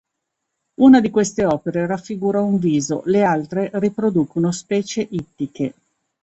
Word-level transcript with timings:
Una 0.81 0.99
di 0.99 1.11
queste 1.11 1.45
opere 1.45 1.85
raffigura 1.85 2.41
un 2.41 2.57
viso, 2.57 3.03
le 3.05 3.21
altre 3.23 3.69
riproducono 3.73 4.51
specie 4.51 5.05
ittiche. 5.07 5.75